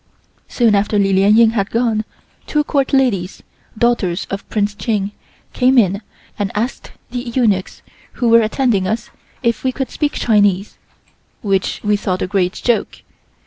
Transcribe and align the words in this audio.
Soon 0.47 0.73
after 0.73 0.97
Li 0.97 1.13
Lien 1.13 1.37
Ying 1.37 1.49
had 1.51 1.69
gone, 1.69 2.05
two 2.47 2.63
court 2.63 2.91
ladies, 2.91 3.43
daughters 3.77 4.25
of 4.31 4.49
Prince 4.49 4.73
Ching, 4.73 5.11
came 5.53 5.77
in 5.77 6.01
and 6.39 6.51
asked 6.55 6.93
the 7.11 7.19
eunuchs 7.19 7.83
who 8.13 8.27
were 8.27 8.41
attending 8.41 8.87
us 8.87 9.11
if 9.43 9.63
we 9.63 9.71
could 9.71 9.91
speak 9.91 10.13
Chinese, 10.13 10.79
which 11.43 11.81
we 11.83 11.95
thought 11.95 12.23
a 12.23 12.25
great 12.25 12.53
joke. 12.53 13.03